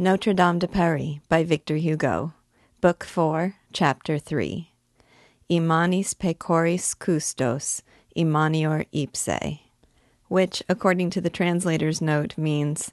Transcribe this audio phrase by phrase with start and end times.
[0.00, 2.32] Notre Dame de Paris by Victor Hugo,
[2.80, 4.70] Book 4, Chapter 3.
[5.50, 7.82] Immanis pecoris custos,
[8.14, 9.58] immanior ipse,
[10.28, 12.92] which, according to the translator's note, means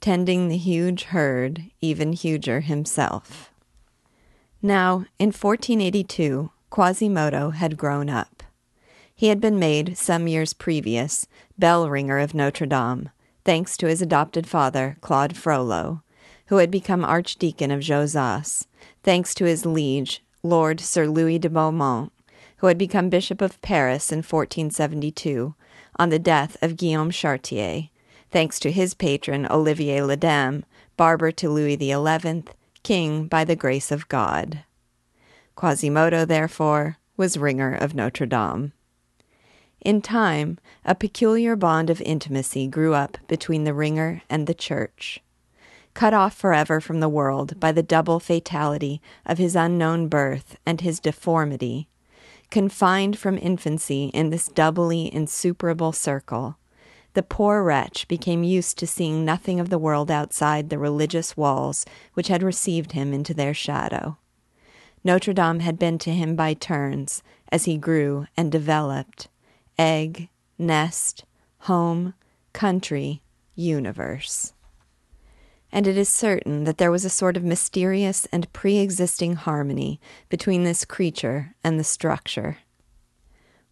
[0.00, 3.52] tending the huge herd, even huger himself.
[4.60, 8.42] Now, in 1482, Quasimodo had grown up.
[9.14, 13.10] He had been made, some years previous, bell ringer of Notre Dame,
[13.44, 16.01] thanks to his adopted father, Claude Frollo,
[16.52, 18.66] who had become Archdeacon of Josas,
[19.02, 22.12] thanks to his liege, Lord Sir Louis de Beaumont,
[22.58, 25.54] who had become Bishop of Paris in 1472
[25.96, 27.88] on the death of Guillaume Chartier,
[28.30, 30.66] thanks to his patron Olivier le Daim,
[30.98, 32.44] barber to Louis XI,
[32.82, 34.62] king by the grace of God.
[35.56, 38.74] Quasimodo, therefore, was ringer of Notre Dame.
[39.80, 45.22] In time, a peculiar bond of intimacy grew up between the ringer and the church.
[45.94, 50.80] Cut off forever from the world by the double fatality of his unknown birth and
[50.80, 51.88] his deformity,
[52.50, 56.56] confined from infancy in this doubly insuperable circle,
[57.14, 61.84] the poor wretch became used to seeing nothing of the world outside the religious walls
[62.14, 64.16] which had received him into their shadow.
[65.04, 69.28] Notre Dame had been to him by turns, as he grew and developed
[69.78, 71.24] egg, nest,
[71.60, 72.14] home,
[72.52, 73.22] country,
[73.54, 74.54] universe.
[75.72, 80.00] And it is certain that there was a sort of mysterious and pre existing harmony
[80.28, 82.58] between this creature and the structure.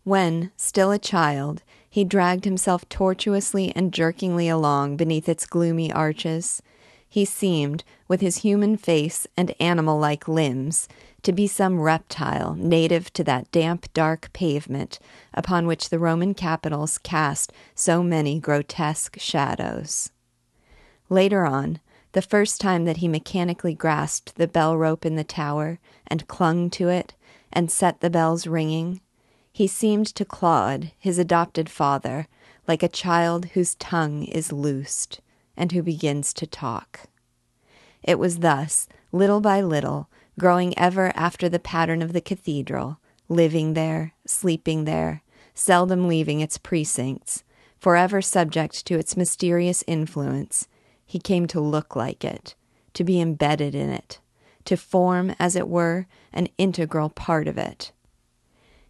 [0.03, 6.63] When, still a child, he dragged himself tortuously and jerkingly along beneath its gloomy arches,
[7.07, 10.89] he seemed, with his human face and animal like limbs,
[11.23, 14.99] to be some reptile native to that damp, dark pavement
[15.35, 20.11] upon which the Roman capitals cast so many grotesque shadows.
[21.11, 21.81] Later on,
[22.13, 26.71] the first time that he mechanically grasped the bell rope in the tower and clung
[26.71, 27.15] to it
[27.53, 29.01] and set the bells ringing,
[29.53, 32.27] he seemed to Claude, his adopted father,
[32.67, 35.21] like a child whose tongue is loosed
[35.57, 37.01] and who begins to talk.
[38.03, 43.75] It was thus, little by little, growing ever after the pattern of the cathedral, living
[43.75, 45.23] there, sleeping there,
[45.55, 47.45] seldom leaving its precincts,
[47.79, 50.69] forever subject to its mysterious influence,
[51.11, 52.55] he came to look like it,
[52.95, 54.21] to be embedded in it,
[54.65, 57.91] to form, as it were, an integral part of it.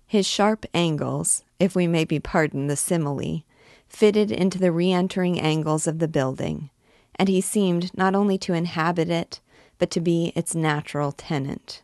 [0.06, 3.44] His sharp angles, if we may be pardoned the simile,
[3.88, 6.69] fitted into the re entering angles of the building,
[7.14, 9.41] and he seemed not only to inhabit it,
[9.78, 11.80] but to be its natural tenant.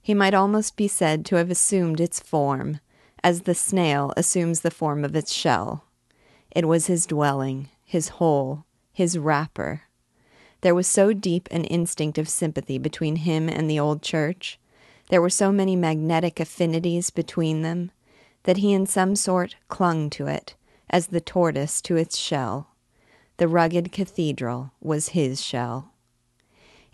[0.00, 2.78] He might almost be said to have assumed its form,
[3.24, 5.82] as the snail assumes the form of its shell.
[6.52, 8.65] It was his dwelling, his hole,
[8.96, 9.82] his wrapper.
[10.62, 14.58] There was so deep an instinct of sympathy between him and the old church,
[15.10, 17.90] there were so many magnetic affinities between them,
[18.44, 20.54] that he in some sort clung to it,
[20.88, 22.68] as the tortoise to its shell.
[23.36, 25.92] The rugged cathedral was his shell.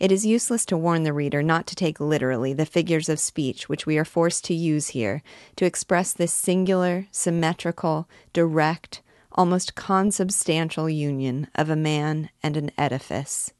[0.00, 3.68] It is useless to warn the reader not to take literally the figures of speech
[3.68, 5.22] which we are forced to use here
[5.54, 9.02] to express this singular, symmetrical, direct,
[9.34, 13.52] almost consubstantial union of a man and an edifice.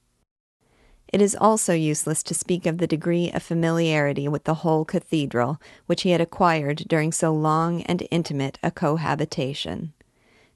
[1.13, 5.61] It is also useless to speak of the degree of familiarity with the whole cathedral
[5.87, 9.93] which he had acquired during so long and intimate a cohabitation.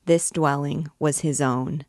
[0.07, 1.85] This dwelling was his own.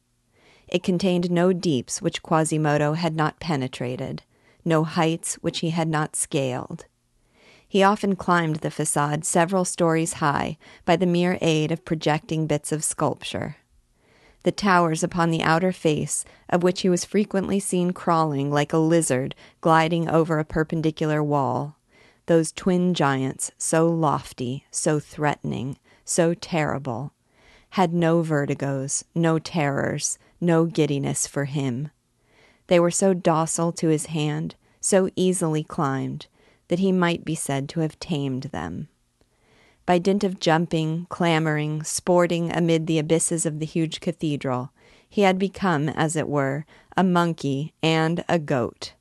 [0.67, 4.23] It contained no deeps which Quasimodo had not penetrated,
[4.65, 6.85] no heights which he had not scaled.
[7.67, 12.71] He often climbed the facade several stories high by the mere aid of projecting bits
[12.71, 13.57] of sculpture.
[14.43, 18.77] The towers upon the outer face, of which he was frequently seen crawling like a
[18.77, 21.75] lizard gliding over a perpendicular wall,
[22.27, 27.11] those twin giants, so lofty, so threatening, so terrible,
[27.71, 31.89] had no vertigos, no terrors, no giddiness for him.
[32.67, 36.27] They were so docile to his hand, so easily climbed,
[36.67, 38.87] that he might be said to have tamed them.
[39.85, 44.71] By dint of jumping, clambering, sporting amid the abysses of the huge cathedral,
[45.09, 46.65] he had become, as it were,
[46.97, 48.93] a monkey and a goat.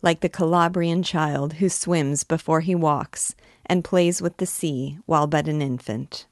[0.00, 3.34] Like the Calabrian child who swims before he walks
[3.66, 6.26] and plays with the sea while but an infant.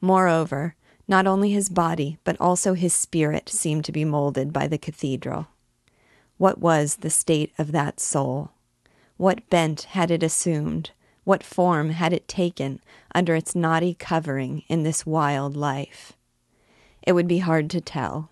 [0.00, 0.74] Moreover,
[1.08, 5.48] not only his body, but also his spirit seemed to be molded by the cathedral.
[6.36, 8.50] What was the state of that soul?
[9.20, 10.92] What bent had it assumed?
[11.24, 12.80] What form had it taken
[13.14, 16.14] under its knotty covering in this wild life?
[17.02, 18.30] It would be hard to tell.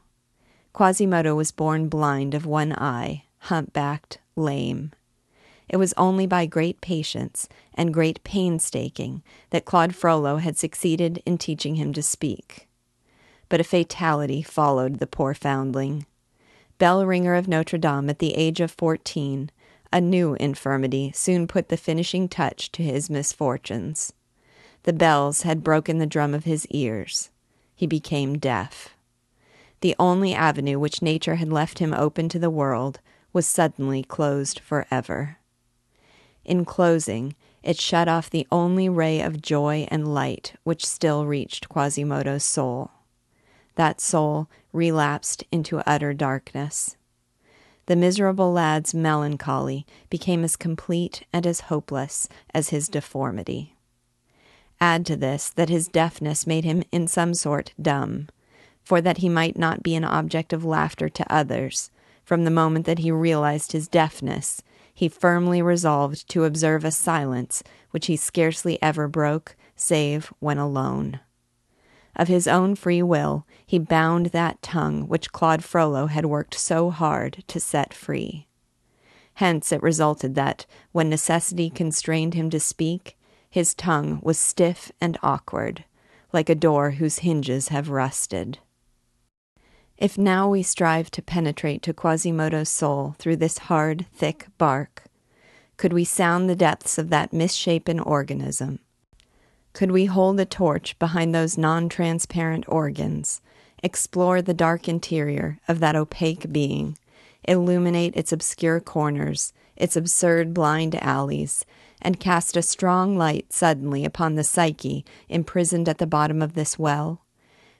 [0.72, 4.92] Quasimodo was born blind of one eye, humpbacked, lame.
[5.68, 11.36] It was only by great patience and great painstaking that Claude Frollo had succeeded in
[11.36, 12.66] teaching him to speak.
[13.50, 16.06] But a fatality followed the poor foundling.
[16.78, 19.50] Bell ringer of Notre Dame at the age of fourteen,
[19.92, 24.12] a new infirmity soon put the finishing touch to his misfortunes.
[24.82, 27.30] The bells had broken the drum of his ears.
[27.74, 28.90] He became deaf.
[29.80, 33.00] The only avenue which nature had left him open to the world
[33.32, 35.38] was suddenly closed forever.
[36.44, 41.68] In closing, it shut off the only ray of joy and light which still reached
[41.68, 42.90] Quasimodo's soul.
[43.74, 46.96] That soul relapsed into utter darkness.
[47.88, 53.76] The miserable lad's melancholy became as complete and as hopeless as his deformity.
[54.78, 58.28] Add to this that his deafness made him in some sort dumb,
[58.82, 61.90] for that he might not be an object of laughter to others,
[62.22, 64.62] from the moment that he realized his deafness,
[64.92, 71.20] he firmly resolved to observe a silence which he scarcely ever broke, save when alone.
[72.18, 76.90] Of his own free will, he bound that tongue which Claude Frollo had worked so
[76.90, 78.48] hard to set free.
[79.34, 83.16] Hence it resulted that, when necessity constrained him to speak,
[83.48, 85.84] his tongue was stiff and awkward,
[86.32, 88.58] like a door whose hinges have rusted.
[89.96, 95.04] If now we strive to penetrate to Quasimodo's soul through this hard, thick bark,
[95.76, 98.80] could we sound the depths of that misshapen organism?
[99.78, 103.40] Could we hold a torch behind those non transparent organs,
[103.80, 106.98] explore the dark interior of that opaque being,
[107.44, 111.64] illuminate its obscure corners, its absurd blind alleys,
[112.02, 116.76] and cast a strong light suddenly upon the psyche imprisoned at the bottom of this
[116.76, 117.24] well,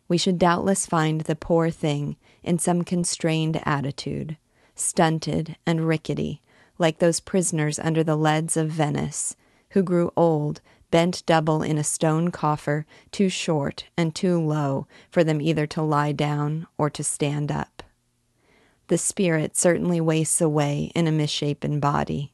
[0.07, 4.37] we should doubtless find the poor thing in some constrained attitude,
[4.77, 6.43] stunted and rickety,
[6.79, 9.35] like those prisoners under the leads of Venice,
[9.71, 10.61] who grew old,
[10.91, 15.83] bent double in a stone coffer, too short and too low for them either to
[15.83, 17.83] lie down or to stand up.
[18.89, 22.33] The spirit certainly wastes away in a misshapen body.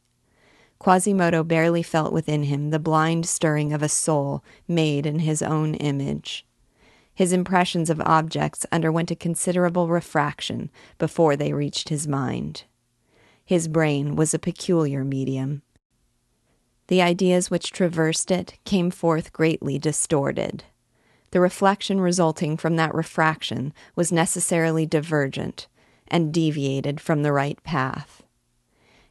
[0.79, 5.75] Quasimodo barely felt within him the blind stirring of a soul made in his own
[5.75, 6.45] image.
[7.13, 12.63] His impressions of objects underwent a considerable refraction before they reached his mind.
[13.45, 15.61] His brain was a peculiar medium.
[16.87, 20.63] The ideas which traversed it came forth greatly distorted.
[21.31, 25.67] The reflection resulting from that refraction was necessarily divergent
[26.07, 28.23] and deviated from the right path.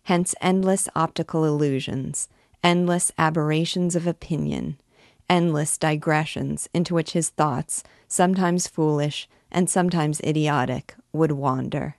[0.04, 2.28] Hence, endless optical illusions,
[2.62, 4.78] endless aberrations of opinion,
[5.28, 11.96] endless digressions into which his thoughts, sometimes foolish and sometimes idiotic, would wander.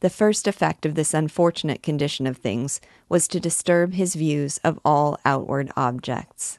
[0.00, 4.78] The first effect of this unfortunate condition of things was to disturb his views of
[4.84, 6.58] all outward objects.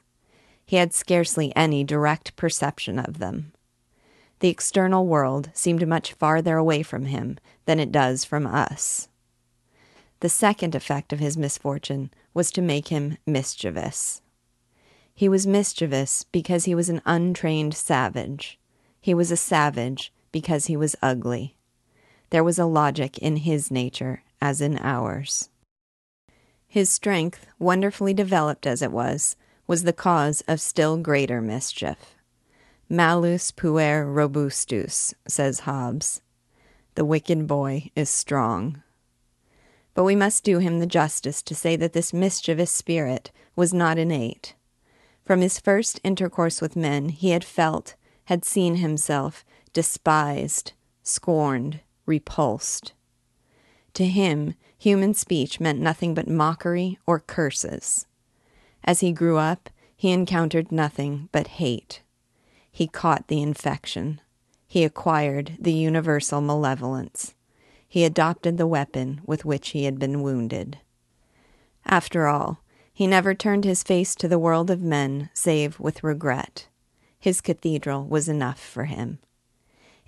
[0.66, 3.52] He had scarcely any direct perception of them.
[4.40, 9.08] The external world seemed much farther away from him than it does from us.
[10.20, 14.20] The second effect of his misfortune was to make him mischievous.
[15.14, 18.58] He was mischievous because he was an untrained savage.
[19.00, 21.56] He was a savage because he was ugly.
[22.30, 25.48] There was a logic in his nature as in ours.
[26.66, 29.36] His strength, wonderfully developed as it was,
[29.66, 32.16] was the cause of still greater mischief.
[32.88, 36.20] Malus puer robustus, says Hobbes.
[36.94, 38.82] The wicked boy is strong.
[39.94, 43.98] But we must do him the justice to say that this mischievous spirit was not
[43.98, 44.54] innate.
[45.24, 50.72] From his first intercourse with men, he had felt, had seen himself despised,
[51.02, 52.92] scorned, repulsed.
[53.94, 58.06] To him, human speech meant nothing but mockery or curses.
[58.82, 62.02] As he grew up, he encountered nothing but hate.
[62.70, 64.20] He caught the infection.
[64.66, 67.34] He acquired the universal malevolence.
[67.88, 70.78] He adopted the weapon with which he had been wounded.
[71.84, 72.60] After all,
[72.92, 76.68] he never turned his face to the world of men save with regret.
[77.18, 79.18] His cathedral was enough for him.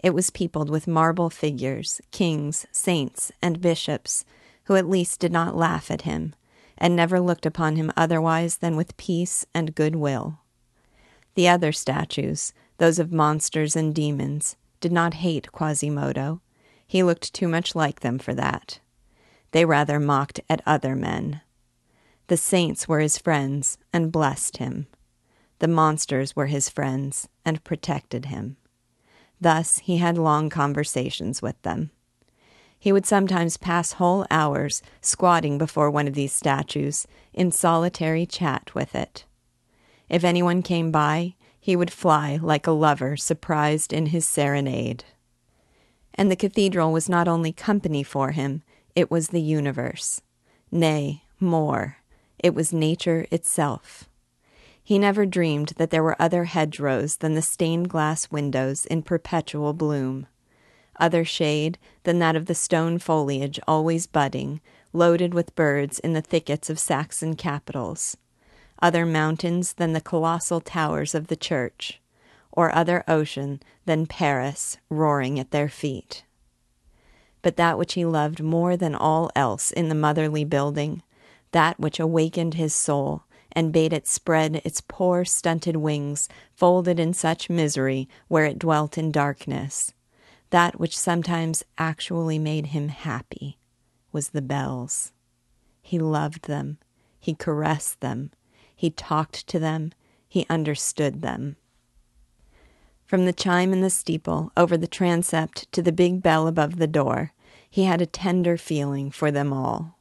[0.02, 4.24] It was peopled with marble figures, kings, saints, and bishops,
[4.64, 6.34] who at least did not laugh at him,
[6.78, 10.38] and never looked upon him otherwise than with peace and good will.
[11.34, 16.40] The other statues, those of monsters and demons, did not hate Quasimodo.
[16.86, 18.80] He looked too much like them for that.
[19.52, 21.42] They rather mocked at other men.
[22.28, 24.86] The saints were his friends and blessed him.
[25.58, 28.56] The monsters were his friends and protected him.
[29.40, 31.90] Thus he had long conversations with them.
[32.78, 38.74] He would sometimes pass whole hours squatting before one of these statues in solitary chat
[38.74, 39.24] with it.
[40.08, 45.04] If anyone came by, he would fly like a lover surprised in his serenade.
[46.14, 48.62] And the cathedral was not only company for him,
[48.96, 50.22] it was the universe.
[50.70, 51.98] Nay, more,
[52.38, 54.08] it was nature itself.
[54.90, 59.72] He never dreamed that there were other hedgerows than the stained glass windows in perpetual
[59.72, 60.26] bloom,
[60.98, 64.60] other shade than that of the stone foliage always budding,
[64.92, 68.16] loaded with birds in the thickets of Saxon capitals,
[68.82, 72.00] other mountains than the colossal towers of the church,
[72.50, 76.24] or other ocean than Paris roaring at their feet.
[77.42, 81.04] But that which he loved more than all else in the motherly building,
[81.52, 87.12] that which awakened his soul, and bade it spread its poor stunted wings, folded in
[87.12, 89.92] such misery where it dwelt in darkness.
[90.50, 93.58] That which sometimes actually made him happy
[94.12, 95.12] was the bells.
[95.82, 96.78] He loved them,
[97.18, 98.30] he caressed them,
[98.74, 99.92] he talked to them,
[100.28, 101.56] he understood them.
[103.04, 106.86] From the chime in the steeple over the transept to the big bell above the
[106.86, 107.32] door,
[107.68, 109.98] he had a tender feeling for them all.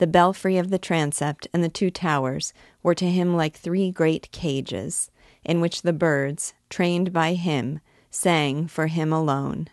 [0.00, 4.32] The belfry of the transept and the two towers were to him like three great
[4.32, 5.10] cages,
[5.44, 7.80] in which the birds, trained by him,
[8.10, 9.68] sang for him alone.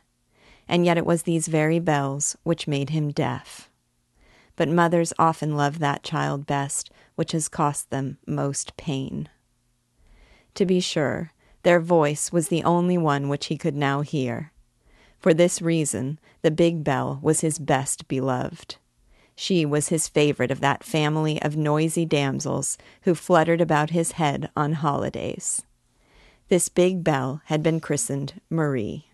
[0.68, 3.70] And yet it was these very bells which made him deaf.
[4.58, 9.30] But mothers often love that child best which has cost them most pain.
[10.56, 11.32] To be sure,
[11.64, 14.52] their voice was the only one which he could now hear.
[15.20, 18.76] For this reason, the big bell was his best beloved.
[19.40, 24.50] She was his favorite of that family of noisy damsels who fluttered about his head
[24.58, 25.62] on holidays.
[26.50, 29.10] This big bell had been christened Marie.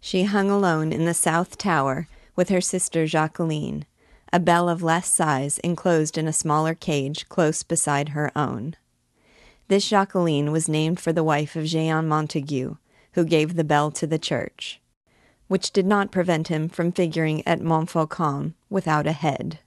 [0.00, 3.84] She hung alone in the south tower with her sister Jacqueline,
[4.32, 8.74] a bell of less size enclosed in a smaller cage close beside her own.
[9.68, 12.76] This Jacqueline was named for the wife of Jehan Montague,
[13.12, 14.79] who gave the bell to the church
[15.50, 19.58] which did not prevent him from figuring at Montfaucon without a head.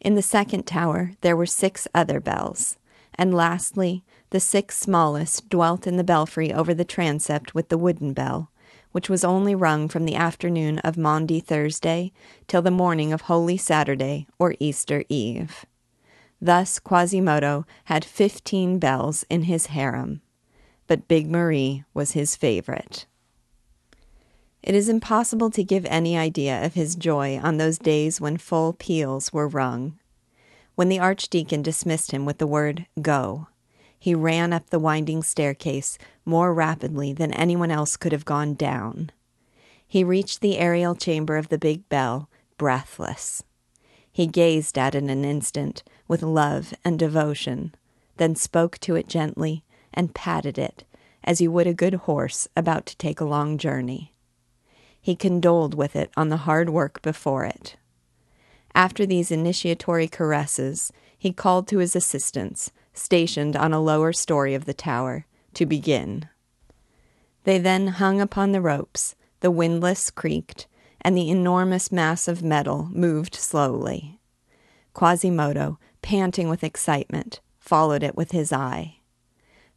[0.00, 2.76] In the second tower there were six other bells,
[3.14, 8.12] and lastly, the six smallest dwelt in the belfry over the transept with the wooden
[8.12, 8.50] bell,
[8.90, 12.10] which was only rung from the afternoon of Maundy Thursday
[12.48, 15.64] till the morning of Holy Saturday or Easter Eve.
[16.42, 20.22] Thus Quasimodo had fifteen bells in his harem,
[20.88, 23.06] but Big Marie was his favorite.
[24.66, 28.72] It is impossible to give any idea of his joy on those days when full
[28.72, 29.96] peals were rung.
[30.74, 33.46] When the archdeacon dismissed him with the word go,
[33.96, 39.12] he ran up the winding staircase more rapidly than anyone else could have gone down.
[39.86, 43.44] He reached the aerial chamber of the big bell, breathless.
[44.10, 47.72] He gazed at it an instant with love and devotion,
[48.16, 49.62] then spoke to it gently
[49.94, 50.82] and patted it
[51.22, 54.12] as you would a good horse about to take a long journey
[55.06, 57.76] he condoled with it on the hard work before it.
[58.74, 64.64] After these initiatory caresses, he called to his assistants, stationed on a lower story of
[64.64, 66.28] the tower, to begin.
[67.44, 70.66] They then hung upon the ropes, the windlass creaked,
[71.00, 74.18] and the enormous mass of metal moved slowly.
[74.92, 78.96] Quasimodo, panting with excitement, followed it with his eye.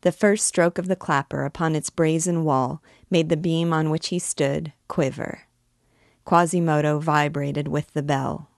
[0.02, 4.08] The first stroke of the clapper upon its brazen wall made the beam on which
[4.08, 5.42] he stood quiver.
[6.26, 8.50] Quasimodo vibrated with the bell.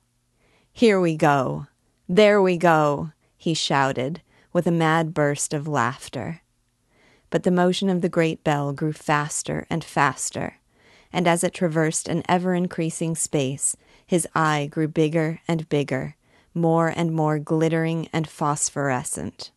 [0.72, 1.68] Here we go!
[2.08, 3.12] There we go!
[3.38, 4.22] he shouted,
[4.54, 6.42] with a mad burst of laughter.
[7.32, 10.58] But the motion of the great bell grew faster and faster,
[11.12, 16.18] and as it traversed an ever increasing space, his eye grew bigger and bigger,
[16.54, 19.52] more and more glittering and phosphorescent.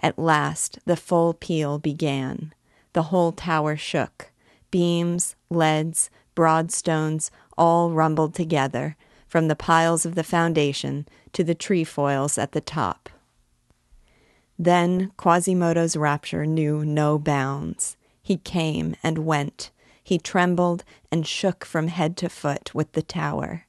[0.00, 2.54] At last the full peal began.
[2.92, 4.30] The whole tower shook.
[4.70, 11.54] Beams, leads, broad stones all rumbled together, from the piles of the foundation to the
[11.54, 13.08] trefoils at the top.
[14.58, 17.96] Then Quasimodo's rapture knew no bounds.
[18.22, 19.70] He came and went.
[20.02, 23.66] He trembled and shook from head to foot with the tower.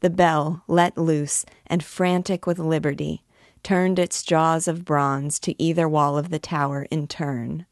[0.00, 3.22] The bell, let loose and frantic with liberty,
[3.62, 7.66] turned its jaws of bronze to either wall of the tower in turn.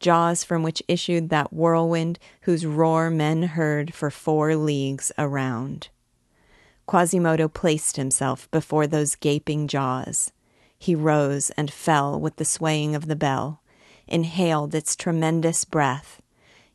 [0.00, 5.88] Jaws from which issued that whirlwind whose roar men heard for four leagues around.
[6.86, 10.32] Quasimodo placed himself before those gaping jaws.
[10.78, 13.60] He rose and fell with the swaying of the bell,
[14.06, 16.22] inhaled its tremendous breath,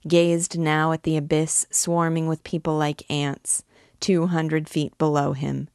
[0.07, 3.63] gazed now at the abyss swarming with people like ants,
[3.99, 5.69] two hundred feet below him,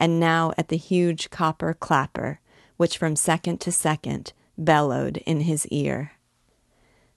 [0.00, 2.40] and now at the huge copper clapper,
[2.78, 6.12] which from second to second bellowed in his ear.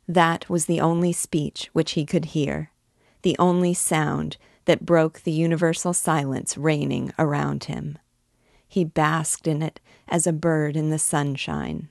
[0.08, 2.72] That was the only speech which he could hear,
[3.22, 4.36] the only sound
[4.66, 7.98] that broke the universal silence reigning around him.
[8.68, 11.90] He basked in it as a bird in the sunshine.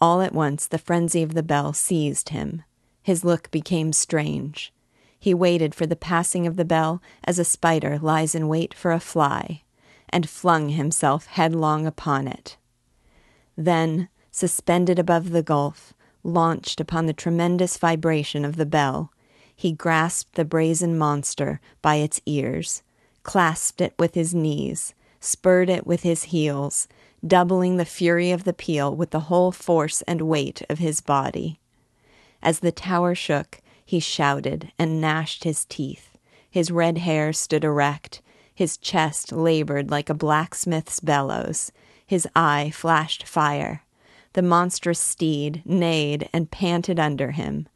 [0.00, 2.62] All at once the frenzy of the bell seized him.
[3.02, 4.72] His look became strange.
[5.18, 8.92] He waited for the passing of the bell as a spider lies in wait for
[8.92, 9.62] a fly,
[10.08, 12.56] and flung himself headlong upon it.
[13.56, 19.12] Then, suspended above the gulf, launched upon the tremendous vibration of the bell,
[19.54, 22.82] he grasped the brazen monster by its ears,
[23.22, 26.86] clasped it with his knees, spurred it with his heels,
[27.26, 31.58] doubling the fury of the peal with the whole force and weight of his body.
[32.42, 36.18] As the tower shook, he shouted and gnashed his teeth.
[36.50, 38.20] His red hair stood erect.
[38.56, 41.72] His chest labored like a blacksmith's bellows.
[42.06, 43.82] His eye flashed fire.
[44.32, 47.68] The monstrous steed neighed and panted under him.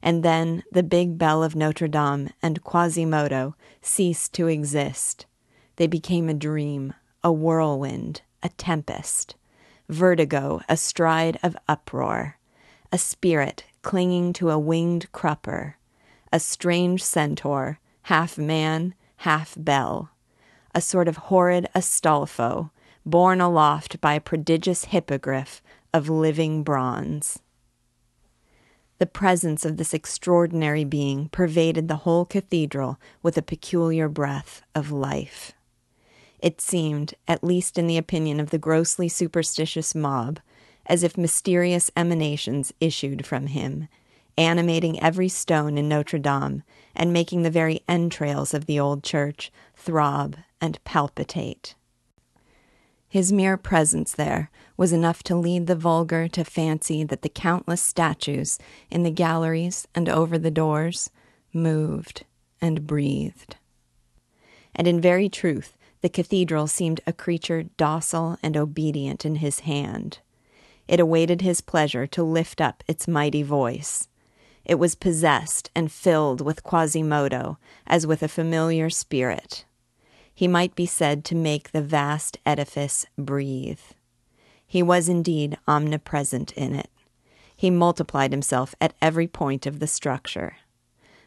[0.00, 5.26] And then the big bell of Notre Dame and Quasimodo ceased to exist.
[5.74, 6.94] They became a dream,
[7.24, 9.34] a whirlwind, a tempest,
[9.88, 12.38] vertigo astride of uproar,
[12.92, 15.74] a spirit clinging to a winged crupper,
[16.32, 20.10] a strange centaur, half man, half bell,
[20.74, 22.70] a sort of horrid Astolpho,
[23.04, 25.62] borne aloft by a prodigious hippogriff
[25.92, 27.40] of living bronze.
[28.98, 34.92] The presence of this extraordinary being pervaded the whole cathedral with a peculiar breath of
[34.92, 35.52] life.
[36.38, 40.38] It seemed, at least in the opinion of the grossly superstitious mob,
[40.86, 43.88] as if mysterious emanations issued from him,
[44.40, 46.62] animating every stone in Notre Dame
[46.96, 51.74] and making the very entrails of the old church throb and palpitate.
[53.06, 57.82] His mere presence there was enough to lead the vulgar to fancy that the countless
[57.82, 58.58] statues
[58.90, 61.10] in the galleries and over the doors
[61.52, 62.24] moved
[62.62, 63.56] and breathed.
[64.74, 70.20] And in very truth, the cathedral seemed a creature docile and obedient in his hand.
[70.88, 74.08] It awaited his pleasure to lift up its mighty voice.
[74.64, 79.64] It was possessed and filled with Quasimodo as with a familiar spirit.
[80.32, 83.80] He might be said to make the vast edifice breathe.
[84.66, 86.90] He was indeed omnipresent in it.
[87.56, 90.56] He multiplied himself at every point of the structure.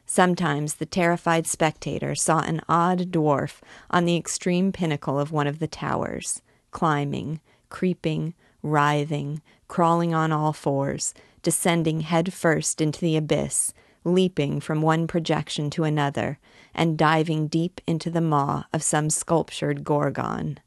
[0.06, 5.60] Sometimes the terrified spectator saw an odd dwarf on the extreme pinnacle of one of
[5.60, 6.42] the towers,
[6.72, 14.82] climbing, creeping, writhing, crawling on all fours, descending head first into the abyss, leaping from
[14.82, 16.40] one projection to another,
[16.74, 20.60] and diving deep into the maw of some sculptured gorgon.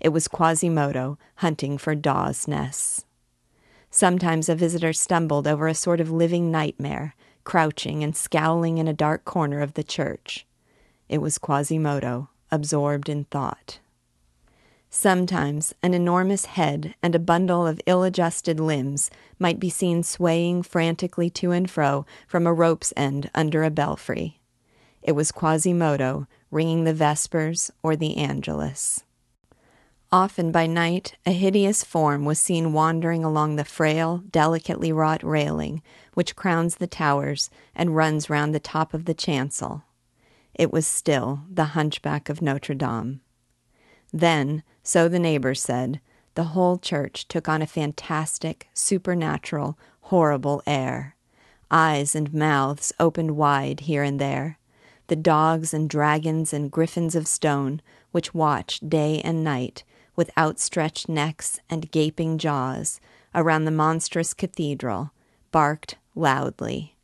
[0.00, 3.04] It was Quasimodo hunting for daws' nests.
[3.90, 8.92] Sometimes a visitor stumbled over a sort of living nightmare, crouching and scowling in a
[8.92, 10.46] dark corner of the church.
[11.08, 13.78] It was Quasimodo, absorbed in thought.
[14.90, 20.62] Sometimes an enormous head and a bundle of ill adjusted limbs might be seen swaying
[20.62, 24.40] frantically to and fro from a rope's end under a belfry.
[25.02, 29.04] It was Quasimodo ringing the Vespers or the Angelus.
[30.10, 35.82] Often by night, a hideous form was seen wandering along the frail, delicately wrought railing
[36.14, 39.84] which crowns the towers and runs round the top of the chancel.
[40.54, 43.20] It was still the hunchback of Notre Dame.
[44.12, 46.00] Then, so the neighbors said,
[46.34, 51.16] the whole church took on a fantastic, supernatural, horrible air.
[51.70, 54.58] Eyes and mouths opened wide here and there.
[55.08, 59.84] The dogs and dragons and griffins of stone, which watched day and night,
[60.16, 63.00] with outstretched necks and gaping jaws,
[63.34, 65.10] around the monstrous cathedral,
[65.50, 66.96] barked loudly.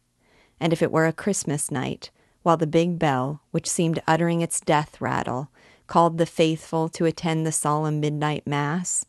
[0.61, 2.11] And if it were a Christmas night,
[2.43, 5.51] while the big bell, which seemed uttering its death rattle,
[5.87, 9.05] called the faithful to attend the solemn midnight mass,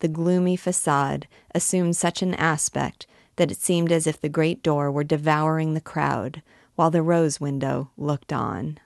[0.00, 4.90] the gloomy facade assumed such an aspect that it seemed as if the great door
[4.90, 6.42] were devouring the crowd,
[6.74, 8.78] while the rose window looked on.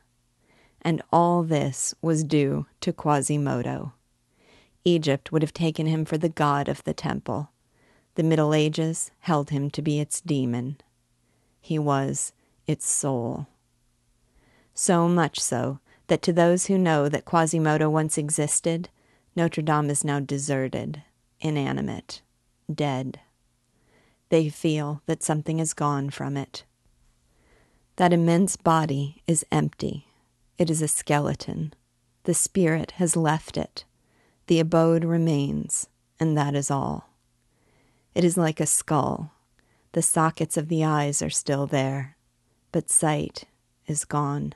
[0.80, 3.92] And all this was due to Quasimodo.
[4.84, 7.50] Egypt would have taken him for the god of the temple.
[8.14, 10.76] The Middle Ages held him to be its demon.
[11.60, 12.32] He was
[12.66, 13.46] its soul.
[14.74, 15.78] So much so
[16.12, 18.90] that to those who know that Quasimodo once existed,
[19.34, 21.00] Notre Dame is now deserted,
[21.40, 22.20] inanimate,
[22.70, 23.18] dead.
[24.28, 26.64] They feel that something is gone from it.
[27.96, 30.06] That immense body is empty.
[30.58, 31.72] It is a skeleton.
[32.24, 33.86] The spirit has left it.
[34.48, 35.88] The abode remains,
[36.20, 37.08] and that is all.
[38.14, 39.32] It is like a skull.
[39.92, 42.18] The sockets of the eyes are still there,
[42.70, 43.46] but sight
[43.86, 44.52] is gone.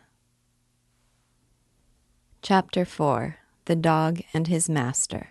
[2.49, 5.31] Chapter 4 The Dog and His Master.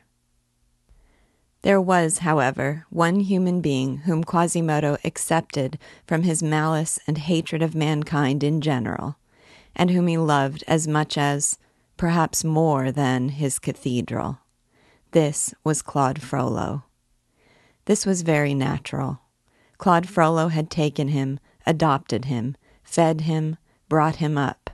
[1.61, 7.73] There was, however, one human being whom Quasimodo accepted from his malice and hatred of
[7.73, 9.15] mankind in general,
[9.77, 11.57] and whom he loved as much as,
[11.95, 14.39] perhaps more than, his cathedral.
[15.11, 16.83] This was Claude Frollo.
[17.85, 19.21] This was very natural.
[19.77, 23.55] Claude Frollo had taken him, adopted him, fed him,
[23.87, 24.64] brought him up.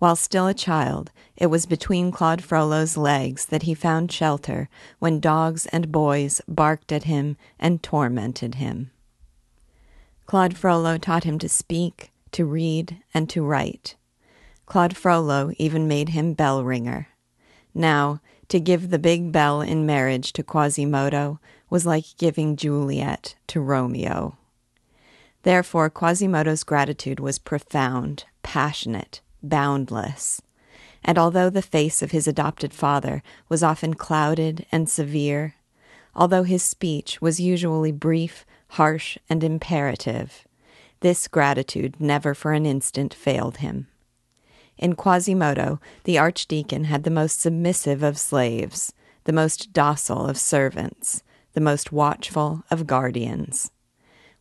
[0.00, 5.20] While still a child, it was between Claude Frollo's legs that he found shelter when
[5.20, 8.92] dogs and boys barked at him and tormented him.
[10.24, 13.96] Claude Frollo taught him to speak, to read, and to write.
[14.64, 17.08] Claude Frollo even made him bell ringer.
[17.74, 23.60] Now, to give the big bell in marriage to Quasimodo was like giving Juliet to
[23.60, 24.38] Romeo.
[25.42, 30.40] Therefore, Quasimodo's gratitude was profound, passionate, boundless
[31.04, 35.54] and although the face of his adopted father was often clouded and severe,
[36.14, 40.46] although his speech was usually brief, harsh, and imperative,
[41.00, 43.86] this gratitude never for an instant failed him.
[44.76, 48.92] In Quasimodo, the archdeacon had the most submissive of slaves,
[49.24, 51.22] the most docile of servants,
[51.52, 53.70] the most watchful of guardians.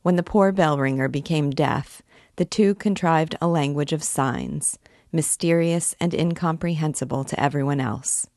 [0.01, 2.01] When the poor bell ringer became deaf,
[2.38, 4.79] the two contrived a language of signs,
[5.12, 8.28] mysterious and incomprehensible to everyone else.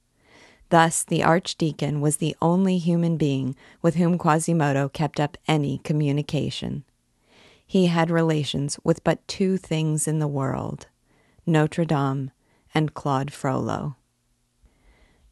[0.70, 6.84] Thus, the archdeacon was the only human being with whom Quasimodo kept up any communication.
[7.66, 10.86] He had relations with but two things in the world
[11.44, 12.30] Notre Dame
[12.74, 13.96] and Claude Frollo.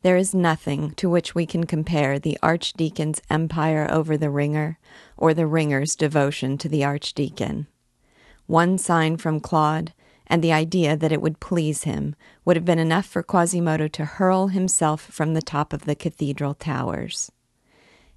[0.03, 4.79] There is nothing to which we can compare the archdeacon's empire over the ringer
[5.17, 7.67] or the ringer's devotion to the archdeacon.
[8.47, 9.93] One sign from Claude,
[10.31, 12.15] and the idea that it would please him
[12.45, 16.55] would have been enough for Quasimodo to hurl himself from the top of the cathedral
[16.55, 17.33] towers.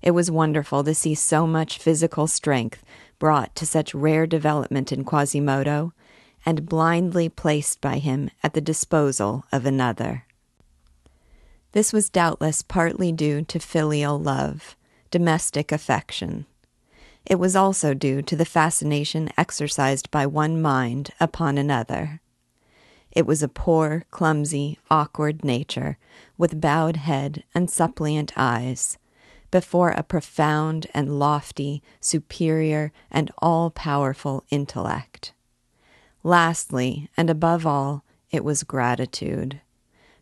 [0.04, 2.86] It was wonderful to see so much physical strength
[3.18, 5.94] brought to such rare development in Quasimodo
[6.46, 10.26] and blindly placed by him at the disposal of another.
[11.72, 14.76] This was doubtless partly due to filial love,
[15.10, 16.46] domestic affection.
[17.26, 22.22] It was also due to the fascination exercised by one mind upon another.
[23.12, 25.98] It was a poor, clumsy, awkward nature,
[26.38, 28.98] with bowed head and suppliant eyes,
[29.52, 35.32] before a profound and lofty, superior, and all powerful intellect.
[36.24, 39.62] Lastly, and above all, it was gratitude.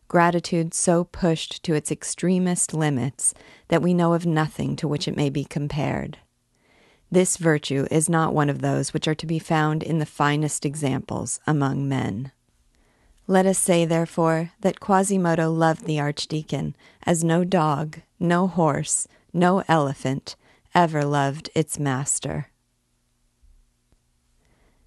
[0.06, 3.32] Gratitude so pushed to its extremest limits
[3.68, 6.18] that we know of nothing to which it may be compared.
[7.12, 10.64] This virtue is not one of those which are to be found in the finest
[10.64, 12.32] examples among men.
[13.26, 19.62] Let us say, therefore, that Quasimodo loved the archdeacon as no dog, no horse, no
[19.68, 20.36] elephant
[20.74, 22.46] ever loved its master.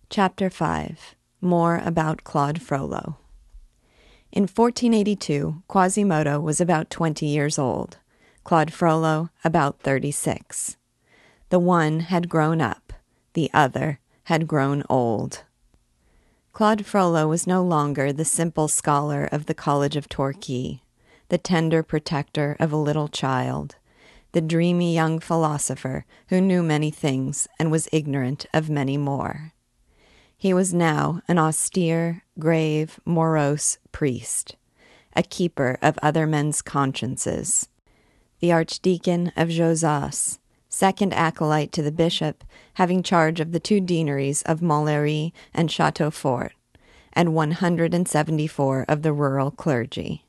[0.09, 3.19] Chapter 5 More about Claude Frollo.
[4.31, 7.99] In 1482, Quasimodo was about 20 years old,
[8.43, 10.77] Claude Frollo about 36.
[11.55, 12.91] The one had grown up,
[13.31, 15.43] the other had grown old.
[16.51, 20.81] Claude Frollo was no longer the simple scholar of the College of Torchi,
[21.29, 23.77] the tender protector of a little child,
[24.33, 29.53] the dreamy young philosopher who knew many things and was ignorant of many more.
[30.37, 34.57] He was now an austere, grave, morose priest,
[35.15, 37.69] a keeper of other men's consciences,
[38.41, 40.39] the archdeacon of Josas,
[40.75, 46.49] second acolyte to the bishop, having charge of the two deaneries of Montlhéry and Châteaufort,
[47.13, 50.25] and 174 of the rural clergy.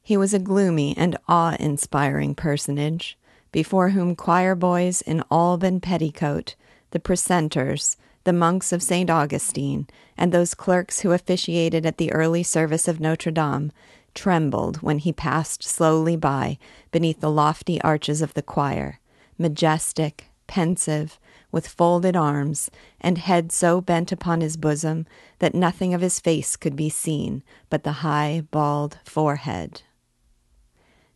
[0.00, 3.18] He was a gloomy and awe inspiring personage,
[3.50, 6.54] before whom choir boys in alb and petticoat,
[6.92, 9.10] the precentors, the monks of St.
[9.10, 13.72] Augustine, and those clerks who officiated at the early service of Notre Dame
[14.14, 16.56] trembled when he passed slowly by
[16.92, 19.00] beneath the lofty arches of the choir
[19.38, 21.18] majestic, pensive,
[21.50, 22.70] with folded arms,
[23.00, 25.06] and head so bent upon his bosom
[25.38, 29.82] that nothing of his face could be seen but the high, bald forehead.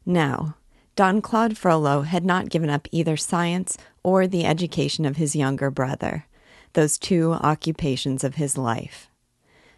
[0.07, 0.57] Now,
[0.97, 5.71] Don Claude Frollo had not given up either science or the education of his younger
[5.71, 6.27] brother,
[6.73, 9.09] those two occupations of his life.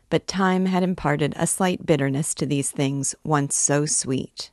[0.09, 4.51] But time had imparted a slight bitterness to these things once so sweet.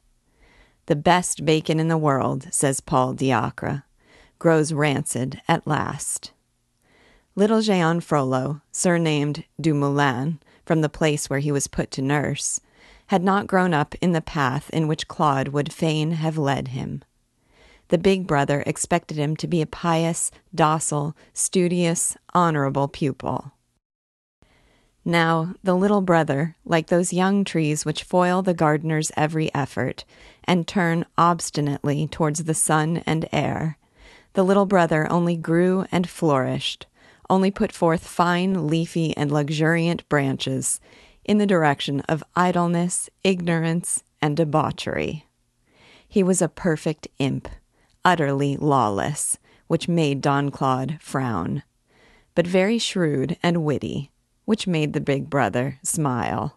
[0.87, 3.83] The best bacon in the world, says Paul Diacre,
[4.39, 6.31] grows rancid at last.
[7.35, 12.61] Little Jehan Frollo, surnamed Dumoulin, from the place where he was put to nurse,
[13.07, 17.03] had not grown up in the path in which Claude would fain have led him.
[17.89, 23.51] The big brother expected him to be a pious, docile, studious, honorable pupil.
[25.05, 30.03] Now, the little brother, like those young trees which foil the gardener's every effort
[30.47, 33.77] and turn obstinately towards the sun and air,
[34.33, 36.85] the little brother only grew and flourished,
[37.29, 40.79] only put forth fine, leafy, and luxuriant branches
[41.25, 45.25] in the direction of idleness, ignorance, and debauchery.
[46.07, 47.49] He was a perfect imp,
[48.05, 51.63] utterly lawless, which made Don Claude frown,
[52.33, 54.11] but very shrewd and witty,
[54.45, 56.56] which made the big brother smile.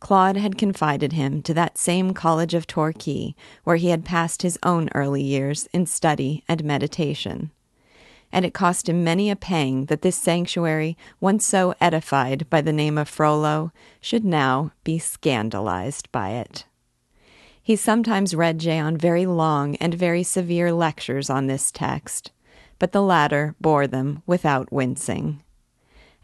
[0.00, 3.34] Claude had confided him to that same college of Torchi
[3.64, 7.50] where he had passed his own early years in study and meditation
[8.32, 12.72] and it cost him many a pang that this sanctuary, once so edified by the
[12.72, 16.66] name of Frollo, should now be scandalized by it.
[17.62, 22.30] He sometimes read Jehan very long and very severe lectures on this text,
[22.78, 25.42] but the latter bore them without wincing.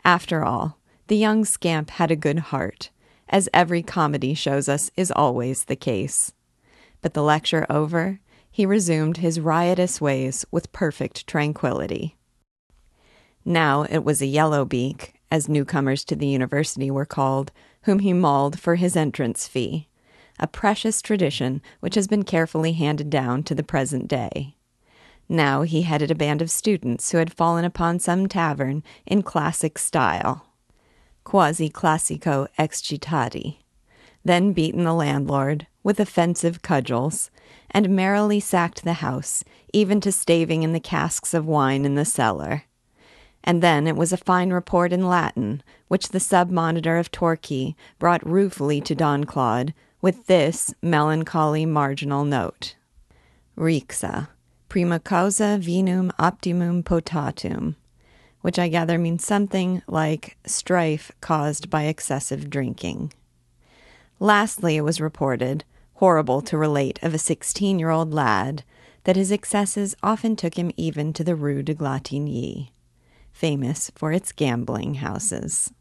[0.04, 2.90] After all, the young scamp had a good heart,
[3.28, 6.32] as every comedy shows us is always the case.
[7.02, 12.16] But the lecture over, he resumed his riotous ways with perfect tranquillity.
[13.44, 18.12] Now it was a yellow beak, as newcomers to the university were called, whom he
[18.12, 19.88] mauled for his entrance fee,
[20.38, 24.56] a precious tradition which has been carefully handed down to the present day.
[25.28, 29.78] Now he headed a band of students who had fallen upon some tavern in classic
[29.78, 30.46] style,
[31.24, 33.58] quasi classico excitati,
[34.24, 37.30] then beaten the landlord with offensive cudgels,
[37.70, 42.04] and merrily sacked the house, even to staving in the casks of wine in the
[42.04, 42.64] cellar.
[43.42, 47.74] And then it was a fine report in Latin, which the sub monitor of Torchi
[47.98, 52.76] brought ruefully to Don Claude, with this melancholy marginal note
[53.56, 54.28] Rixa,
[54.68, 57.76] prima causa vinum optimum potatum,
[58.44, 63.14] which I gather means something like strife caused by excessive drinking.
[64.20, 68.62] Lastly, it was reported horrible to relate of a sixteen year old lad,
[69.04, 72.68] that his excesses often took him even to the Rue de Glatigny,
[73.32, 75.72] famous for its gambling houses.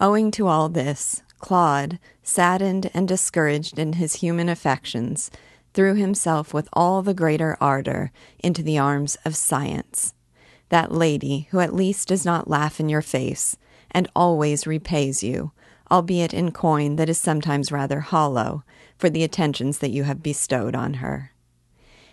[0.00, 5.30] Owing to all this, Claude, saddened and discouraged in his human affections,
[5.74, 10.12] threw himself with all the greater ardor into the arms of science,
[10.70, 13.56] that lady who at least does not laugh in your face
[13.90, 15.52] and always repays you
[15.90, 18.62] albeit in coin that is sometimes rather hollow,
[18.96, 21.32] for the attentions that you have bestowed on her.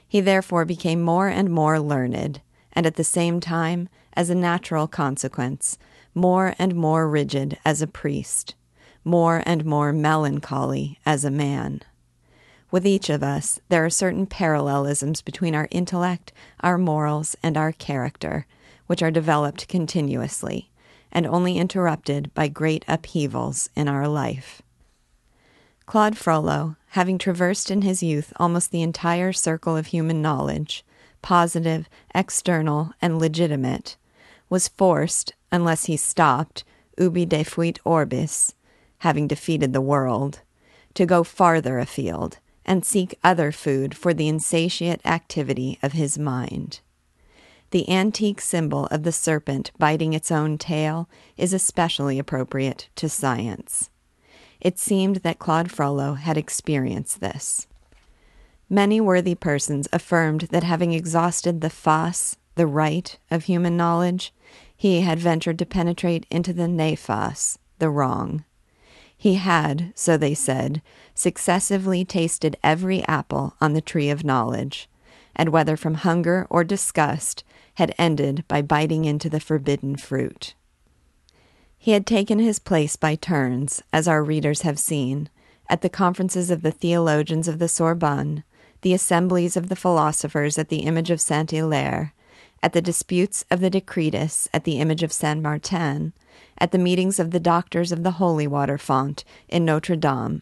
[0.08, 2.42] He therefore became more and more learned,
[2.74, 5.78] and at the same time, as a natural consequence,
[6.16, 8.56] more and more rigid as a priest,
[9.04, 11.82] more and more melancholy as a man.
[12.70, 17.72] With each of us, there are certain parallelisms between our intellect, our morals, and our
[17.72, 18.46] character,
[18.88, 20.70] which are developed continuously,
[21.10, 24.62] and only interrupted by great upheavals in our life.
[25.86, 30.84] Claude Frollo, having traversed in his youth almost the entire circle of human knowledge,
[31.22, 33.96] positive, external, and legitimate,
[34.50, 36.66] was forced, unless he stopped,
[36.98, 38.56] ubi defuit orbis,
[39.00, 40.42] having defeated the world,
[40.94, 46.82] to go farther afield and seek other food for the insatiate activity of his mind.
[47.72, 53.90] The antique symbol of the serpent biting its own tail is especially appropriate to science.
[54.62, 57.68] It seemed that Claude Frollo had experienced this.
[58.70, 64.34] Many worthy persons affirmed that having exhausted the fas, the right, of human knowledge,
[64.76, 68.44] he had ventured to penetrate into the nefas, the wrong.
[69.18, 70.82] He had, so they said,
[71.16, 74.88] successively tasted every apple on the tree of knowledge,
[75.36, 77.44] and whether from hunger or disgust,
[77.76, 80.54] had ended by biting into the forbidden fruit.
[81.78, 85.30] He had taken his place by turns, as our readers have seen,
[85.70, 88.44] at the conferences of the theologians of the Sorbonne,
[88.82, 92.14] the assemblies of the philosophers at the image of Saint Hilaire,
[92.68, 96.12] at the disputes of the Decretus at the image of Saint Martin,
[96.58, 100.42] at the meetings of the doctors of the holy water font in Notre Dame,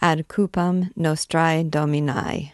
[0.00, 2.52] ad cupam nostrae Domini.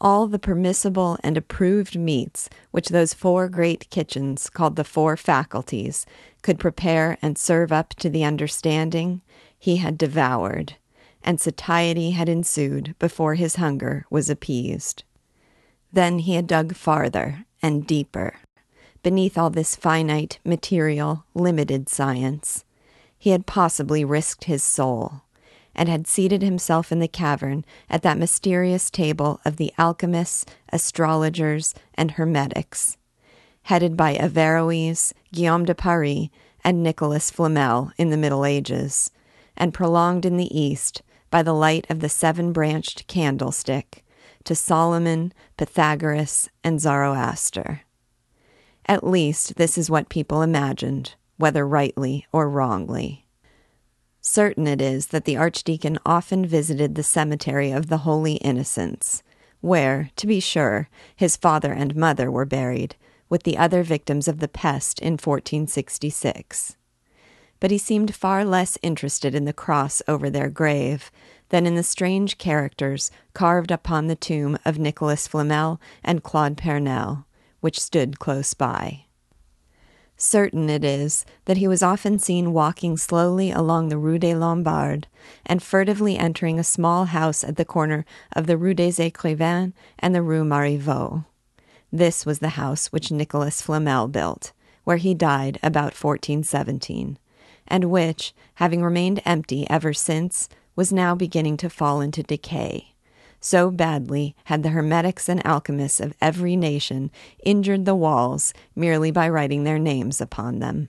[0.00, 6.04] all the permissible and approved meats which those four great kitchens, called the Four Faculties,
[6.42, 9.20] could prepare and serve up to the understanding,
[9.56, 10.74] he had devoured,
[11.22, 15.04] and satiety had ensued before his hunger was appeased.
[15.92, 18.36] Then he had dug farther and deeper,
[19.02, 22.64] beneath all this finite, material, limited science.
[23.18, 25.22] He had possibly risked his soul
[25.74, 31.74] and had seated himself in the cavern at that mysterious table of the alchemists, astrologers,
[31.94, 32.96] and hermetics,
[33.62, 36.28] headed by Averroes, Guillaume de Paris,
[36.64, 39.10] and Nicholas Flamel in the Middle Ages,
[39.56, 44.04] and prolonged in the East by the light of the seven branched candlestick
[44.48, 47.82] to Solomon, Pythagoras, and Zoroaster.
[48.86, 53.26] At least this is what people imagined, whether rightly or wrongly.
[54.22, 59.22] Certain it is that the Archdeacon often visited the cemetery of the Holy Innocents,
[59.60, 62.96] where, to be sure, his father and mother were buried,
[63.28, 66.78] with the other victims of the pest in 1466.
[67.60, 71.10] But he seemed far less interested in the cross over their grave
[71.50, 77.24] than in the strange characters carved upon the tomb of Nicholas Flamel and Claude Pernelle,
[77.60, 79.04] which stood close by.
[80.20, 85.06] Certain it is that he was often seen walking slowly along the Rue des Lombards
[85.46, 90.14] and furtively entering a small house at the corner of the Rue des Écrivains and
[90.14, 91.24] the Rue Marivaux.
[91.92, 97.16] This was the house which Nicholas Flamel built, where he died about 1417,
[97.68, 102.94] and which, having remained empty ever since, was now beginning to fall into decay.
[103.40, 107.10] So badly had the hermetics and alchemists of every nation
[107.42, 110.88] injured the walls merely by writing their names upon them.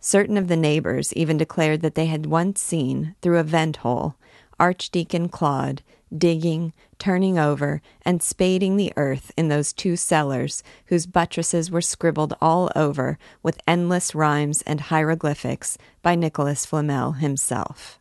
[0.00, 4.16] Certain of the neighbors even declared that they had once seen, through a vent hole,
[4.58, 5.80] Archdeacon Claude
[6.14, 12.36] digging, turning over, and spading the earth in those two cellars whose buttresses were scribbled
[12.38, 17.99] all over with endless rhymes and hieroglyphics by Nicholas Flamel himself.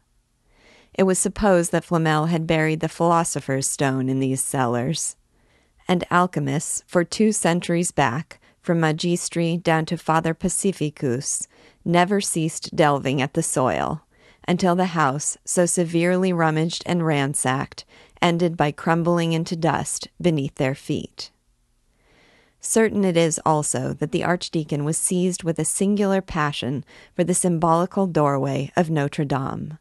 [1.00, 5.16] It was supposed that Flamel had buried the philosopher's stone in these cellars.
[5.88, 11.48] And alchemists, for two centuries back, from Magistri down to Father Pacificus,
[11.86, 14.02] never ceased delving at the soil,
[14.46, 17.86] until the house, so severely rummaged and ransacked,
[18.22, 21.32] ended by crumbling into dust beneath their feet.
[22.60, 26.84] Certain it is also that the archdeacon was seized with a singular passion
[27.16, 29.78] for the symbolical doorway of Notre Dame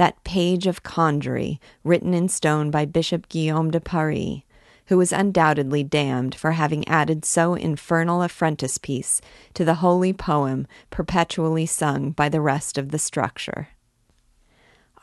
[0.00, 4.40] that page of conjury written in stone by Bishop Guillaume de Paris,
[4.86, 9.20] who was undoubtedly damned for having added so infernal a frontispiece
[9.52, 13.68] to the holy poem perpetually sung by the rest of the structure.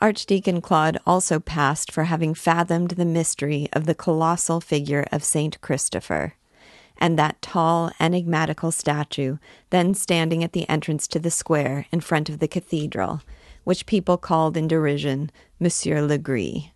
[0.00, 5.60] Archdeacon Claude also passed for having fathomed the mystery of the colossal figure of Saint
[5.60, 6.34] Christopher,
[6.96, 9.36] and that tall, enigmatical statue
[9.70, 13.22] then standing at the entrance to the square in front of the cathedral,
[13.68, 16.70] which people called in derision Monsieur Legris.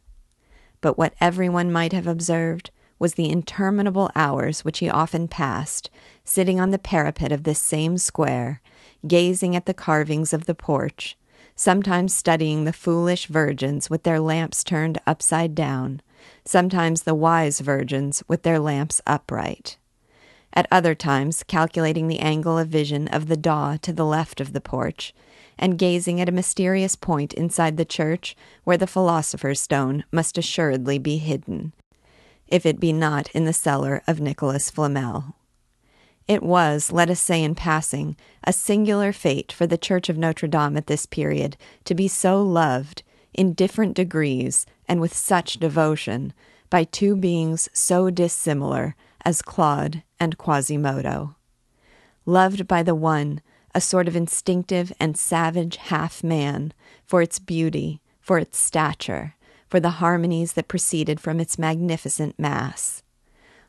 [0.83, 5.89] But what everyone might have observed was the interminable hours which he often passed,
[6.23, 8.61] sitting on the parapet of this same square,
[9.07, 11.17] gazing at the carvings of the porch,
[11.57, 16.03] sometimes studying the foolish virgins with their lamps turned upside down,
[16.45, 19.79] sometimes the wise virgins with their lamps upright.
[20.53, 24.53] At other times, calculating the angle of vision of the daw to the left of
[24.53, 25.15] the porch,
[25.59, 30.99] and gazing at a mysterious point inside the church where the philosopher's stone must assuredly
[30.99, 31.73] be hidden,
[32.49, 35.37] if it be not in the cellar of Nicholas Flamel.
[36.29, 40.49] It was, let us say in passing, a singular fate for the Church of Notre
[40.49, 43.03] Dame at this period to be so loved,
[43.35, 46.33] in different degrees and with such devotion,
[46.71, 51.35] by two beings so dissimilar as Claude and Quasimodo.
[52.25, 53.41] Loved by the one,
[53.75, 56.73] a sort of instinctive and savage half man,
[57.05, 59.35] for its beauty, for its stature,
[59.69, 63.03] for the harmonies that proceeded from its magnificent mass.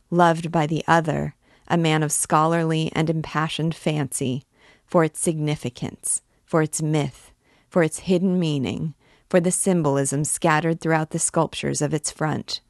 [0.09, 1.35] Loved by the other,
[1.67, 4.43] a man of scholarly and impassioned fancy,
[4.85, 7.31] for its significance, for its myth,
[7.69, 8.93] for its hidden meaning,
[9.29, 12.62] for the symbolism scattered throughout the sculptures of its front,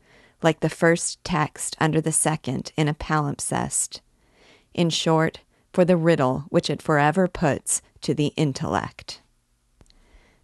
[0.41, 3.99] like the first text under the second in a palimpsest.
[4.73, 5.39] In short,
[5.74, 9.21] for the riddle which it forever puts to the intellect.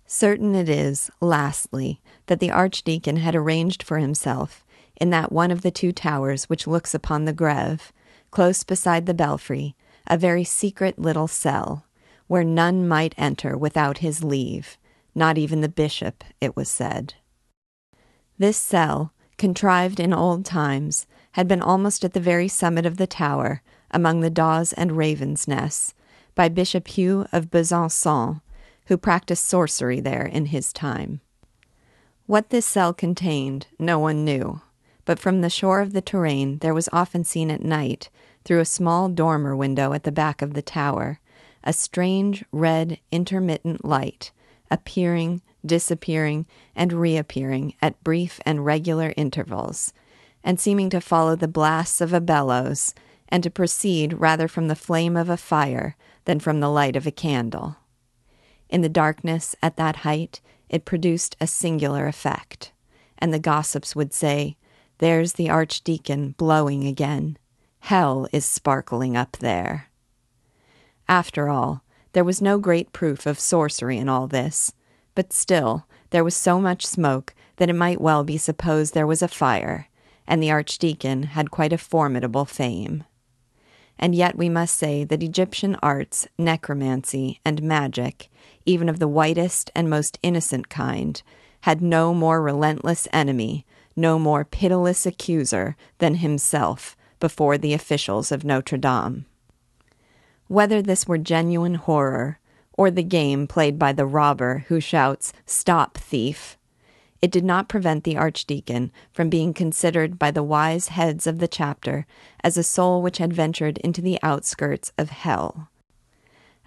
[0.05, 4.65] Certain it is, lastly, that the Archdeacon had arranged for himself,
[4.99, 7.93] in that one of the two towers which looks upon the Greve,
[8.31, 9.75] close beside the belfry,
[10.07, 11.85] a very secret little cell,
[12.25, 14.77] where none might enter without his leave,
[15.13, 17.13] not even the bishop, it was said.
[18.39, 23.07] This cell, contrived in old times, had been almost at the very summit of the
[23.07, 23.61] tower,
[23.91, 25.93] among the daws and ravens' nests,
[26.35, 28.41] by Bishop Hugh of Besançon,
[28.87, 31.21] who practiced sorcery there in his time.
[32.25, 34.61] What this cell contained, no one knew,
[35.05, 38.09] but from the shore of the Terrain there was often seen at night,
[38.45, 41.19] through a small dormer window at the back of the tower,
[41.63, 44.31] a strange red intermittent light,
[44.71, 49.93] appearing, disappearing, and reappearing at brief and regular intervals,
[50.43, 52.93] and seeming to follow the blasts of a bellows,
[53.29, 57.07] and to proceed rather from the flame of a fire than from the light of
[57.07, 57.77] a candle.
[58.69, 62.71] In the darkness at that height, it produced a singular effect,
[63.17, 64.57] and the gossips would say,
[64.99, 67.37] There's the archdeacon blowing again.
[67.79, 69.89] Hell is sparkling up there.
[71.07, 74.73] After all, there was no great proof of sorcery in all this,
[75.15, 79.21] but still there was so much smoke that it might well be supposed there was
[79.21, 79.87] a fire,
[80.27, 83.03] and the archdeacon had quite a formidable fame.
[83.99, 88.29] And yet we must say that Egyptian arts, necromancy, and magic,
[88.65, 91.21] even of the whitest and most innocent kind,
[91.61, 93.65] had no more relentless enemy,
[93.97, 99.25] no more pitiless accuser than himself before the officials of Notre Dame.
[100.47, 102.39] Whether this were genuine horror,
[102.73, 106.57] or the game played by the robber who shouts, Stop, thief!
[107.21, 111.47] It did not prevent the archdeacon from being considered by the wise heads of the
[111.47, 112.05] chapter
[112.43, 115.69] as a soul which had ventured into the outskirts of hell,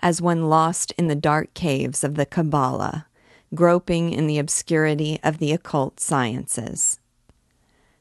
[0.01, 3.07] as one lost in the dark caves of the Kabbalah,
[3.55, 7.01] groping in the obscurity of the occult sciences.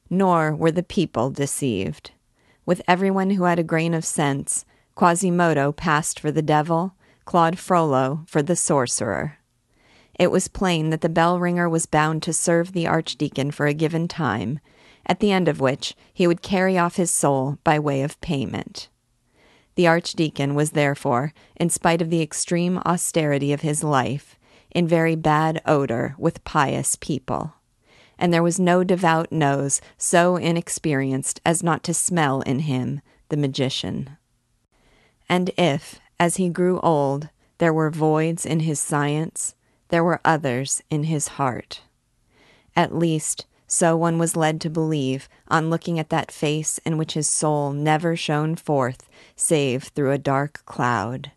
[0.10, 2.12] Nor were the people deceived.
[2.66, 8.26] With everyone who had a grain of sense, Quasimodo passed for the devil, Claude Frollo
[8.28, 9.38] for the sorcerer.
[10.22, 13.74] It was plain that the bell ringer was bound to serve the archdeacon for a
[13.74, 14.60] given time,
[15.04, 18.88] at the end of which he would carry off his soul by way of payment.
[19.74, 24.38] The archdeacon was therefore, in spite of the extreme austerity of his life,
[24.70, 27.56] in very bad odor with pious people.
[28.20, 33.38] And there was no devout nose so inexperienced as not to smell in him the
[33.38, 34.18] magician.
[35.28, 39.56] And if, as he grew old, there were voids in his science,
[39.92, 41.82] there were others in his heart.
[42.76, 47.14] At least, so one was led to believe on looking at that face in which
[47.14, 51.32] his soul never shone forth save through a dark cloud.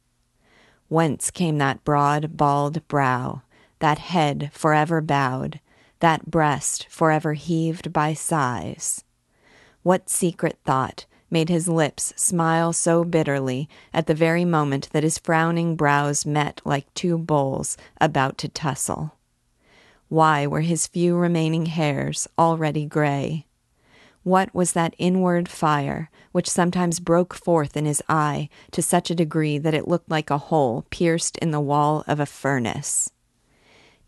[0.89, 3.43] Whence came that broad, bald brow,
[3.81, 5.61] that head forever bowed,
[5.99, 9.03] that breast forever heaved by sighs?
[9.83, 15.19] What secret thought made his lips smile so bitterly at the very moment that his
[15.19, 19.17] frowning brows met like two bulls about to tussle.
[20.09, 23.47] Why were his few remaining hairs already gray?
[24.23, 29.15] What was that inward fire which sometimes broke forth in his eye to such a
[29.17, 33.11] degree that it looked like a hole pierced in the wall of a furnace?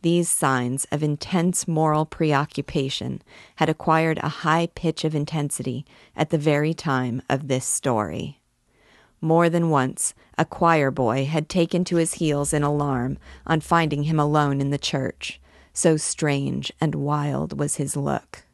[0.06, 3.22] These signs of intense moral preoccupation
[3.56, 5.84] had acquired a high pitch of intensity
[6.14, 8.40] at the very time of this story.
[9.20, 14.04] More than once, a choir boy had taken to his heels in alarm on finding
[14.04, 15.40] him alone in the church,
[15.72, 18.44] so strange and wild was his look.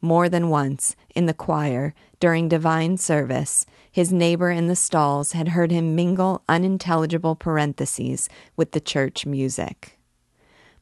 [0.00, 5.48] More than once, in the choir, during divine service, his neighbor in the stalls had
[5.48, 9.97] heard him mingle unintelligible parentheses with the church music.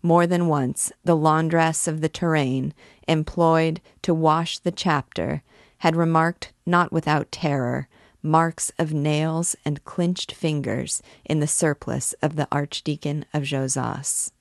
[0.02, 2.74] More than once, the laundress of the Terrain,
[3.08, 5.42] employed to wash the chapter,
[5.78, 7.88] had remarked, not without terror,
[8.22, 14.32] marks of nails and clinched fingers in the surplice of the Archdeacon of Josas.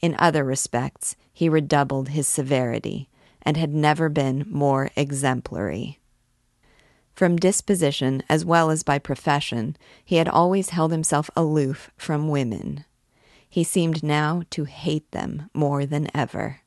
[0.00, 3.08] In other respects, he redoubled his severity,
[3.42, 5.98] and had never been more exemplary.
[7.14, 12.84] From disposition as well as by profession, he had always held himself aloof from women.
[13.48, 16.60] He seemed now to hate them more than ever.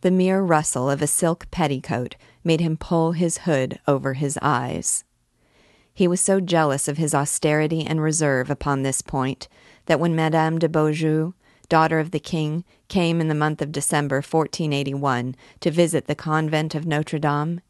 [0.00, 5.04] The mere rustle of a silk petticoat made him pull his hood over his eyes.
[5.92, 9.48] He was so jealous of his austerity and reserve upon this point
[9.86, 11.34] that when Madame de Beaujeu,
[11.68, 16.74] daughter of the king, came in the month of December 1481 to visit the convent
[16.74, 17.60] of Notre Dame,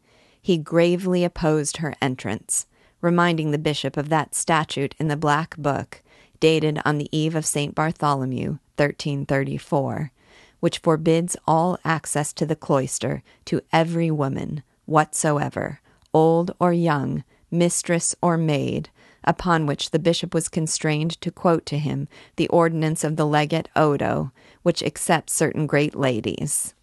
[0.41, 2.65] he gravely opposed her entrance,
[2.99, 6.01] reminding the bishop of that statute in the Black Book
[6.39, 7.75] dated on the eve of St.
[7.75, 10.11] Bartholomew, 1334,
[10.59, 15.79] which forbids all access to the cloister to every woman whatsoever,
[16.13, 18.89] old or young, mistress or maid,
[19.23, 23.67] upon which the bishop was constrained to quote to him the ordinance of the legate
[23.75, 24.31] Odo,
[24.63, 26.73] which excepts certain great ladies.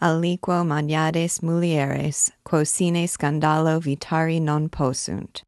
[0.00, 5.42] aliquo magnates mulieres, quo sine scandalo vitari non possunt.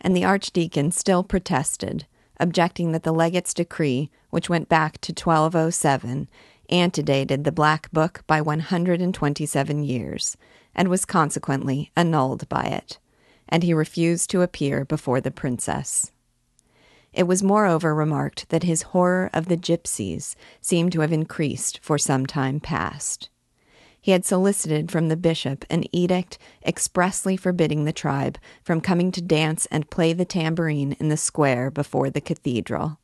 [0.00, 2.06] And the archdeacon still protested,
[2.40, 6.28] objecting that the legate's decree, which went back to 1207,
[6.70, 10.36] antedated the Black Book by 127 years,
[10.74, 12.98] and was consequently annulled by it,
[13.48, 16.10] and he refused to appear before the princess.
[17.12, 21.98] It was moreover remarked that his horror of the gypsies seemed to have increased for
[21.98, 23.28] some time past.
[24.00, 29.20] He had solicited from the bishop an edict expressly forbidding the tribe from coming to
[29.20, 32.98] dance and play the tambourine in the square before the cathedral.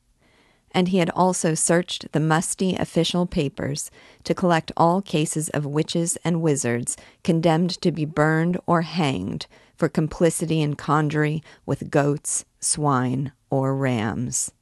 [0.72, 3.90] And he had also searched the musty official papers
[4.24, 9.88] to collect all cases of witches and wizards condemned to be burned or hanged for
[9.88, 14.52] complicity in conjury with goats, swine, or rams.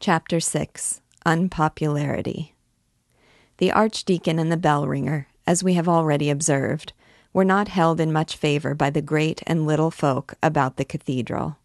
[0.00, 2.55] Chapter 6 Unpopularity
[3.58, 6.92] The archdeacon and the bell ringer, as we have already observed,
[7.32, 11.56] were not held in much favor by the great and little folk about the cathedral.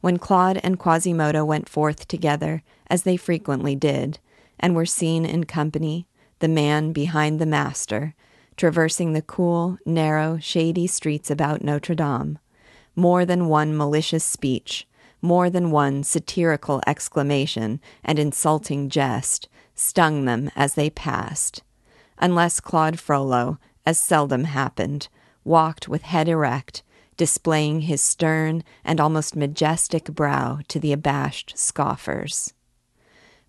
[0.00, 4.18] When Claude and Quasimodo went forth together, as they frequently did,
[4.60, 6.06] and were seen in company,
[6.40, 8.14] the man behind the master,
[8.56, 12.38] traversing the cool, narrow, shady streets about Notre Dame,
[12.94, 14.86] more than one malicious speech,
[15.22, 19.48] more than one satirical exclamation and insulting jest
[19.78, 21.62] stung them as they passed,
[22.18, 25.08] unless Claude Frollo, as seldom happened,
[25.44, 26.82] walked with head erect,
[27.16, 32.52] displaying his stern and almost majestic brow to the abashed scoffers.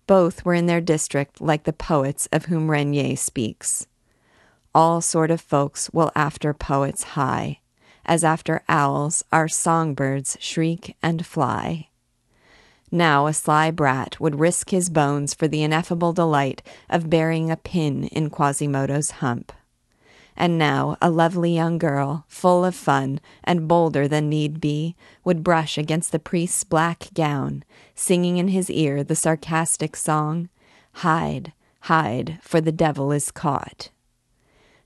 [0.06, 3.86] Both were in their district like the poets of whom Regnier speaks.
[4.74, 7.60] All sort of folks will after poets high,
[8.04, 11.89] as after owls our songbirds shriek and fly.
[12.90, 17.56] Now a sly brat would risk his bones for the ineffable delight of burying a
[17.56, 19.52] pin in Quasimodo's hump.
[20.36, 25.44] And now a lovely young girl, full of fun and bolder than need be, would
[25.44, 27.62] brush against the priest's black gown,
[27.94, 30.48] singing in his ear the sarcastic song,
[30.94, 33.90] Hide, hide, for the devil is caught.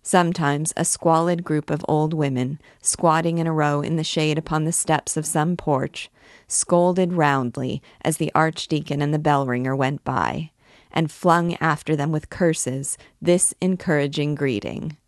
[0.07, 4.65] Sometimes a squalid group of old women, squatting in a row in the shade upon
[4.65, 6.11] the steps of some porch,
[6.47, 10.51] scolded roundly as the archdeacon and the bell ringer went by,
[10.93, 14.99] and flung after them with curses this encouraging greeting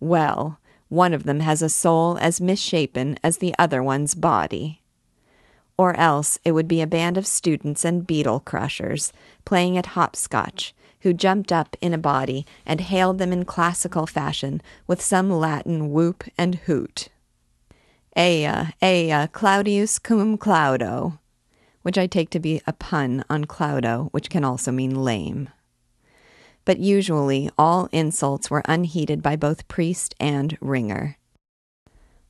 [0.00, 4.80] Well, one of them has a soul as misshapen as the other one's body.
[5.76, 9.12] Or else it would be a band of students and beetle crushers
[9.44, 14.60] playing at hopscotch who jumped up in a body and hailed them in classical fashion
[14.86, 17.08] with some Latin whoop and hoot.
[18.18, 21.18] Ea, ea, Claudius cum Claudo,
[21.82, 25.48] which I take to be a pun on Claudo, which can also mean lame.
[26.64, 31.16] But usually all insults were unheeded by both priest and ringer.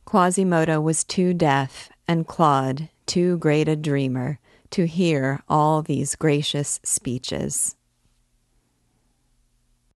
[0.04, 4.38] Quasimodo was too deaf, and Claude too great a dreamer,
[4.70, 7.74] to hear all these gracious speeches.